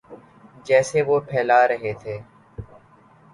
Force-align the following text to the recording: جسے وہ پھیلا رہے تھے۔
جسے 0.65 0.99
وہ 1.07 1.17
پھیلا 1.29 1.59
رہے 1.67 1.93
تھے۔ 2.01 2.15